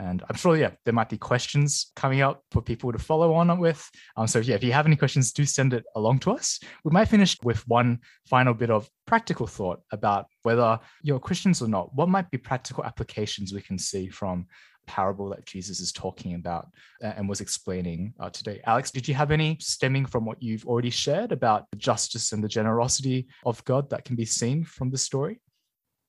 And 0.00 0.22
I'm 0.30 0.36
sure, 0.36 0.56
yeah, 0.56 0.70
there 0.84 0.94
might 0.94 1.08
be 1.08 1.18
questions 1.18 1.90
coming 1.96 2.20
up 2.20 2.44
for 2.52 2.62
people 2.62 2.92
to 2.92 2.98
follow 2.98 3.34
on 3.34 3.58
with. 3.58 3.90
Um, 4.16 4.28
so, 4.28 4.38
yeah, 4.38 4.54
if 4.54 4.62
you 4.62 4.72
have 4.72 4.86
any 4.86 4.94
questions, 4.94 5.32
do 5.32 5.44
send 5.44 5.74
it 5.74 5.84
along 5.96 6.20
to 6.20 6.30
us. 6.30 6.60
We 6.84 6.92
might 6.92 7.08
finish 7.08 7.36
with 7.42 7.66
one 7.66 7.98
final 8.24 8.54
bit 8.54 8.70
of 8.70 8.88
practical 9.08 9.48
thought 9.48 9.80
about 9.90 10.26
whether 10.44 10.78
you're 11.02 11.18
Christians 11.18 11.60
or 11.60 11.66
not. 11.66 11.92
What 11.96 12.08
might 12.08 12.30
be 12.30 12.38
practical 12.38 12.84
applications 12.84 13.52
we 13.52 13.60
can 13.60 13.76
see 13.76 14.08
from 14.08 14.46
parable 14.88 15.28
that 15.28 15.46
Jesus 15.46 15.78
is 15.78 15.92
talking 15.92 16.34
about 16.34 16.64
and 17.00 17.28
was 17.28 17.40
explaining 17.40 18.14
uh, 18.18 18.30
today. 18.30 18.60
Alex, 18.64 18.90
did 18.90 19.06
you 19.06 19.14
have 19.14 19.30
any 19.30 19.56
stemming 19.60 20.06
from 20.06 20.24
what 20.24 20.42
you've 20.42 20.66
already 20.66 20.90
shared 20.90 21.30
about 21.30 21.70
the 21.70 21.76
justice 21.76 22.32
and 22.32 22.42
the 22.42 22.48
generosity 22.48 23.28
of 23.44 23.64
God 23.64 23.90
that 23.90 24.04
can 24.04 24.16
be 24.16 24.24
seen 24.24 24.64
from 24.64 24.90
the 24.90 24.98
story? 24.98 25.40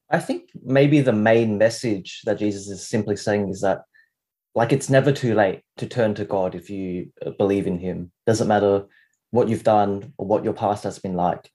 I 0.09 0.19
think 0.19 0.49
maybe 0.63 1.01
the 1.01 1.13
main 1.13 1.57
message 1.57 2.21
that 2.25 2.39
Jesus 2.39 2.67
is 2.67 2.87
simply 2.87 3.15
saying 3.15 3.49
is 3.49 3.61
that, 3.61 3.83
like, 4.55 4.73
it's 4.73 4.89
never 4.89 5.11
too 5.11 5.35
late 5.35 5.61
to 5.77 5.85
turn 5.85 6.15
to 6.15 6.25
God 6.25 6.55
if 6.55 6.69
you 6.69 7.11
uh, 7.23 7.31
believe 7.31 7.67
in 7.67 7.77
Him. 7.77 8.11
Doesn't 8.25 8.47
matter 8.47 8.85
what 9.29 9.47
you've 9.47 9.63
done 9.63 10.13
or 10.17 10.25
what 10.25 10.43
your 10.43 10.53
past 10.53 10.83
has 10.83 10.97
been 10.97 11.13
like, 11.13 11.51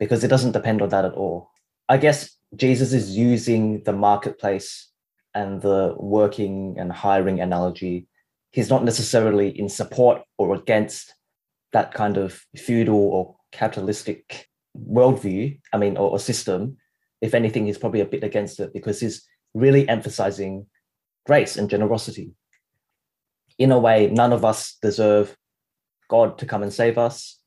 because 0.00 0.24
it 0.24 0.28
doesn't 0.28 0.52
depend 0.52 0.80
on 0.80 0.88
that 0.88 1.04
at 1.04 1.12
all. 1.12 1.50
I 1.88 1.98
guess 1.98 2.30
Jesus 2.56 2.92
is 2.94 3.16
using 3.16 3.82
the 3.84 3.92
marketplace 3.92 4.88
and 5.34 5.60
the 5.62 5.94
working 5.98 6.76
and 6.78 6.90
hiring 6.90 7.40
analogy, 7.40 8.06
he's 8.50 8.70
not 8.70 8.84
necessarily 8.84 9.48
in 9.48 9.68
support 9.68 10.22
or 10.38 10.54
against 10.54 11.14
that 11.72 11.92
kind 11.92 12.16
of 12.16 12.40
feudal 12.56 12.96
or 12.96 13.36
capitalistic 13.52 14.48
worldview, 14.76 15.58
I 15.72 15.76
mean, 15.76 15.96
or, 15.96 16.10
or 16.10 16.18
system. 16.18 16.76
If 17.20 17.34
anything, 17.34 17.66
he's 17.66 17.78
probably 17.78 18.00
a 18.00 18.06
bit 18.06 18.24
against 18.24 18.60
it 18.60 18.72
because 18.72 19.00
he's 19.00 19.26
really 19.54 19.88
emphasizing 19.88 20.66
grace 21.26 21.56
and 21.56 21.68
generosity. 21.68 22.32
In 23.58 23.72
a 23.72 23.78
way, 23.78 24.08
none 24.08 24.32
of 24.32 24.44
us 24.44 24.76
deserve 24.80 25.36
God 26.08 26.38
to 26.38 26.46
come 26.46 26.62
and 26.62 26.72
save 26.72 26.96
us. 26.96 27.38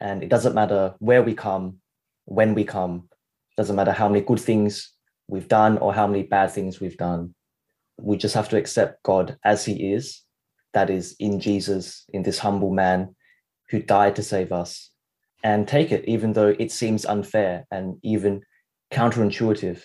And 0.00 0.22
it 0.22 0.28
doesn't 0.28 0.54
matter 0.54 0.94
where 0.98 1.22
we 1.22 1.34
come, 1.34 1.78
when 2.24 2.54
we 2.54 2.64
come, 2.64 3.08
doesn't 3.56 3.76
matter 3.76 3.92
how 3.92 4.08
many 4.08 4.24
good 4.24 4.40
things 4.40 4.92
we've 5.28 5.48
done 5.48 5.78
or 5.78 5.94
how 5.94 6.06
many 6.06 6.22
bad 6.22 6.50
things 6.50 6.80
we've 6.80 6.96
done 6.96 7.34
we 8.00 8.16
just 8.16 8.34
have 8.34 8.48
to 8.50 8.56
accept 8.56 9.02
God 9.02 9.36
as 9.44 9.64
he 9.64 9.92
is, 9.92 10.22
that 10.72 10.90
is 10.90 11.16
in 11.18 11.40
Jesus, 11.40 12.04
in 12.12 12.22
this 12.22 12.38
humble 12.38 12.70
man 12.70 13.14
who 13.70 13.82
died 13.82 14.16
to 14.16 14.22
save 14.22 14.52
us, 14.52 14.90
and 15.44 15.68
take 15.68 15.92
it, 15.92 16.04
even 16.06 16.32
though 16.32 16.54
it 16.58 16.72
seems 16.72 17.04
unfair 17.04 17.66
and 17.70 17.98
even 18.02 18.42
counterintuitive. 18.90 19.82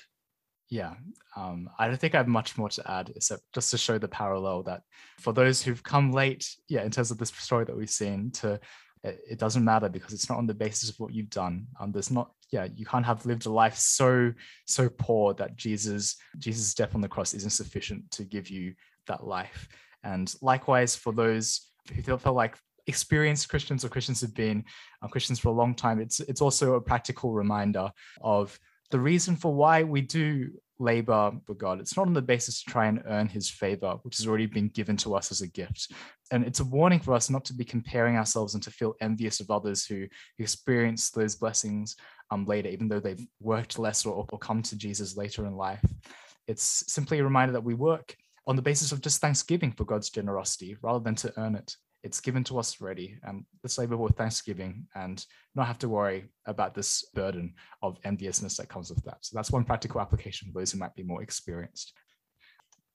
Yeah, 0.70 0.94
um, 1.36 1.70
I 1.78 1.88
don't 1.88 2.00
think 2.00 2.16
I 2.16 2.18
have 2.18 2.28
much 2.28 2.58
more 2.58 2.70
to 2.70 2.92
add, 2.92 3.12
except 3.16 3.44
just 3.54 3.72
to 3.72 3.78
show 3.78 3.98
the 3.98 4.08
parallel 4.08 4.64
that 4.64 4.82
for 5.20 5.34
those 5.34 5.62
who've 5.62 5.84
come 5.84 6.12
late, 6.12 6.56
yeah, 6.70 6.84
in 6.84 6.92
terms 6.92 7.12
of 7.12 7.18
this 7.18 7.30
story 7.30 7.66
that 7.66 7.76
we've 7.76 7.90
seen, 7.90 8.32
to 8.32 8.60
it, 9.04 9.20
it, 9.32 9.40
doesn't 9.40 9.64
matter 9.64 9.90
because 9.90 10.14
it's 10.14 10.30
not 10.30 10.38
on 10.38 10.48
the 10.48 10.54
basis 10.54 10.90
of 10.90 11.00
what 11.00 11.14
you've 11.14 11.30
done. 11.30 11.68
Um, 11.80 11.92
there's 11.92 12.12
not, 12.12 12.32
yeah, 12.52 12.68
you 12.76 12.86
can't 12.86 13.06
have 13.06 13.26
lived 13.26 13.46
a 13.46 13.52
life 13.52 13.76
so 13.76 14.34
so 14.66 14.90
poor 14.90 15.34
that 15.36 15.56
Jesus 15.56 16.16
Jesus' 16.38 16.74
death 16.74 16.96
on 16.96 17.02
the 17.02 17.08
cross 17.08 17.34
isn't 17.34 17.50
sufficient 17.50 18.10
to 18.12 18.24
give 18.24 18.50
you 18.50 18.74
that 19.08 19.26
life. 19.26 19.68
And 20.04 20.34
likewise, 20.42 20.96
for 20.96 21.14
those 21.14 21.72
who 21.94 22.02
feel, 22.02 22.34
like 22.34 22.58
experienced 22.88 23.50
Christians 23.50 23.84
or 23.84 23.90
Christians 23.90 24.22
have 24.22 24.34
been 24.34 24.64
uh, 25.02 25.08
Christians 25.08 25.40
for 25.40 25.50
a 25.50 25.54
long 25.54 25.76
time, 25.76 26.00
it's 26.00 26.20
it's 26.22 26.42
also 26.42 26.74
a 26.74 26.82
practical 26.82 27.34
reminder 27.34 27.90
of 28.22 28.58
the 28.92 29.00
reason 29.00 29.36
for 29.36 29.54
why 29.54 29.84
we 29.84 30.02
do 30.02 30.50
labor 30.80 31.32
God. 31.56 31.80
It's 31.80 31.96
not 31.96 32.08
on 32.08 32.14
the 32.14 32.22
basis 32.22 32.64
to 32.64 32.72
try 32.72 32.88
and 32.88 33.02
earn 33.06 33.28
his 33.28 33.50
favor, 33.50 33.98
which 34.04 34.18
has 34.18 34.28
already 34.28 34.46
been 34.46 34.70
given 34.70 34.98
to 34.98 35.16
us 35.16 35.32
as 35.32 35.42
a 35.42 35.48
gift. 35.48 35.92
And 36.32 36.44
it's 36.44 36.60
a 36.60 36.66
warning 36.66 37.00
for 37.00 37.14
us 37.14 37.30
not 37.30 37.46
to 37.46 37.54
be 37.54 37.64
comparing 37.64 38.18
ourselves 38.18 38.54
and 38.54 38.64
to 38.64 38.72
feel 38.72 38.96
envious 39.02 39.40
of 39.40 39.52
others 39.52 39.86
who 39.86 40.08
experience 40.40 41.12
those 41.12 41.36
blessings 41.36 41.96
um, 42.32 42.46
later, 42.46 42.70
even 42.70 42.88
though 42.88 43.00
they've 43.00 43.26
worked 43.40 43.80
less 43.80 44.06
or, 44.06 44.26
or 44.32 44.40
come 44.40 44.62
to 44.64 44.78
Jesus 44.78 45.16
later 45.16 45.46
in 45.46 45.56
life. 45.56 45.84
It's 46.48 46.84
simply 46.92 47.20
a 47.20 47.24
reminder 47.24 47.54
that 47.54 47.64
we 47.64 47.74
work 47.74 48.16
on 48.48 48.56
the 48.56 48.62
basis 48.62 48.92
of 48.92 49.02
just 49.02 49.22
thanksgiving 49.22 49.72
for 49.72 49.86
God's 49.86 50.10
generosity 50.10 50.78
rather 50.82 51.04
than 51.04 51.16
to 51.16 51.34
earn 51.38 51.56
it 51.56 51.76
it's 52.04 52.20
given 52.20 52.44
to 52.46 52.60
us 52.60 52.82
already. 52.82 53.18
And 53.24 53.46
let's 53.64 53.78
labor 53.78 53.98
with 53.98 54.16
thanksgiving 54.16 54.86
and 54.94 55.26
not 55.56 55.68
have 55.68 55.80
to 55.80 55.90
worry 55.90 56.26
about 56.46 56.76
this 56.76 57.06
burden 57.14 57.54
of 57.82 57.98
enviousness 58.04 58.58
that 58.58 58.70
comes 58.70 58.90
with 58.90 59.04
that. 59.06 59.18
So 59.22 59.36
that's 59.36 59.52
one 59.52 59.64
practical 59.64 60.02
application 60.02 60.52
for 60.52 60.60
those 60.60 60.72
who 60.72 60.80
might 60.80 60.96
be 60.96 61.04
more 61.04 61.24
experienced. 61.24 61.94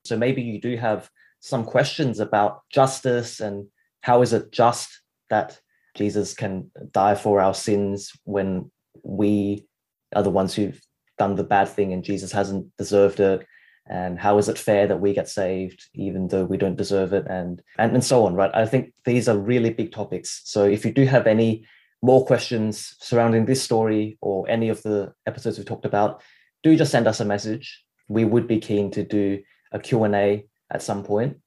So 0.04 0.16
maybe 0.16 0.42
you 0.42 0.60
do 0.60 0.76
have 0.76 1.10
some 1.40 1.64
questions 1.64 2.20
about 2.20 2.62
justice 2.70 3.40
and 3.40 3.66
how 4.02 4.22
is 4.22 4.32
it 4.32 4.52
just 4.52 4.90
that 5.30 5.58
Jesus 5.96 6.34
can 6.34 6.70
die 6.92 7.14
for 7.14 7.40
our 7.40 7.54
sins 7.54 8.12
when 8.24 8.70
we 9.02 9.66
are 10.14 10.22
the 10.22 10.30
ones 10.30 10.54
who've 10.54 10.80
done 11.16 11.34
the 11.34 11.44
bad 11.44 11.68
thing 11.68 11.92
and 11.92 12.04
Jesus 12.04 12.30
hasn't 12.30 12.66
deserved 12.76 13.20
it 13.20 13.46
and 13.88 14.18
how 14.18 14.36
is 14.38 14.48
it 14.48 14.58
fair 14.58 14.86
that 14.86 15.00
we 15.00 15.14
get 15.14 15.28
saved 15.28 15.88
even 15.94 16.28
though 16.28 16.44
we 16.44 16.56
don't 16.56 16.76
deserve 16.76 17.12
it? 17.12 17.26
And, 17.28 17.62
and 17.78 17.92
and 17.94 18.04
so 18.04 18.26
on 18.26 18.34
right? 18.34 18.50
I 18.54 18.66
think 18.66 18.92
these 19.04 19.28
are 19.28 19.38
really 19.38 19.70
big 19.70 19.92
topics. 19.92 20.42
So 20.44 20.64
if 20.64 20.84
you 20.84 20.92
do 20.92 21.06
have 21.06 21.26
any 21.26 21.64
more 22.02 22.24
questions 22.24 22.94
surrounding 23.00 23.46
this 23.46 23.62
story 23.62 24.18
or 24.20 24.48
any 24.48 24.68
of 24.68 24.82
the 24.82 25.12
episodes 25.26 25.58
we've 25.58 25.66
talked 25.66 25.86
about 25.86 26.22
do 26.62 26.76
just 26.76 26.92
send 26.92 27.06
us 27.06 27.20
a 27.20 27.24
message. 27.24 27.84
We 28.08 28.24
would 28.24 28.46
be 28.46 28.58
keen 28.58 28.90
to 28.92 29.02
do 29.02 29.42
a 29.72 29.78
q&a 29.78 30.46
at 30.70 30.82
some 30.82 31.02
point. 31.02 31.38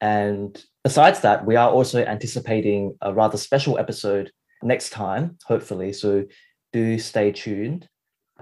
And 0.00 0.62
besides 0.84 1.20
that 1.20 1.44
we 1.44 1.56
are 1.56 1.70
also 1.70 2.04
anticipating 2.04 2.96
a 3.02 3.12
rather 3.12 3.36
special 3.36 3.78
episode 3.78 4.30
next 4.62 4.90
time 4.90 5.36
hopefully. 5.44 5.92
So 5.92 6.26
do 6.72 6.98
stay 6.98 7.32
tuned. 7.32 7.88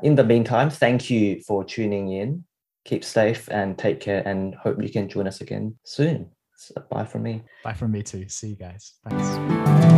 In 0.03 0.15
the 0.15 0.25
meantime 0.25 0.69
thank 0.69 1.09
you 1.09 1.41
for 1.41 1.65
tuning 1.65 2.13
in 2.13 2.45
keep 2.87 3.05
safe 3.05 3.49
and 3.51 3.77
take 3.77 4.01
care 4.01 4.27
and 4.27 4.55
hope 4.55 4.83
you 4.83 4.89
can 4.89 5.09
join 5.09 5.27
us 5.27 5.41
again 5.41 5.77
soon. 5.85 6.31
So 6.57 6.75
bye 6.91 7.05
from 7.05 7.25
me. 7.25 7.43
Bye 7.63 7.75
from 7.75 7.93
me 7.93 8.03
too. 8.03 8.29
See 8.29 8.51
you 8.51 8.57
guys. 8.57 8.95
Thanks. 9.09 9.96